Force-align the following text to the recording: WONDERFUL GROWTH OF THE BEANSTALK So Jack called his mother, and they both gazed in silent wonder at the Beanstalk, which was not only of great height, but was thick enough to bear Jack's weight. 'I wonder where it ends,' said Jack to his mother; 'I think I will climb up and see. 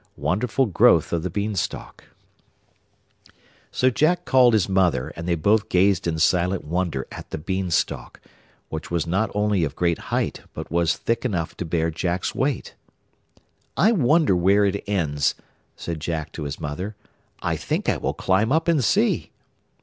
WONDERFUL 0.17 0.65
GROWTH 0.65 1.13
OF 1.13 1.21
THE 1.21 1.29
BEANSTALK 1.29 2.05
So 3.71 3.91
Jack 3.91 4.25
called 4.25 4.53
his 4.55 4.67
mother, 4.67 5.09
and 5.15 5.27
they 5.27 5.35
both 5.35 5.69
gazed 5.69 6.07
in 6.07 6.17
silent 6.17 6.65
wonder 6.65 7.05
at 7.11 7.29
the 7.29 7.37
Beanstalk, 7.37 8.19
which 8.69 8.89
was 8.89 9.05
not 9.05 9.29
only 9.35 9.63
of 9.63 9.75
great 9.75 9.99
height, 10.09 10.41
but 10.55 10.71
was 10.71 10.97
thick 10.97 11.23
enough 11.23 11.55
to 11.57 11.65
bear 11.65 11.91
Jack's 11.91 12.33
weight. 12.33 12.73
'I 13.77 13.91
wonder 13.91 14.35
where 14.35 14.65
it 14.65 14.83
ends,' 14.87 15.35
said 15.75 15.99
Jack 15.99 16.31
to 16.31 16.45
his 16.45 16.59
mother; 16.59 16.95
'I 17.43 17.57
think 17.57 17.87
I 17.87 17.97
will 17.97 18.15
climb 18.15 18.51
up 18.51 18.67
and 18.67 18.83
see. 18.83 19.29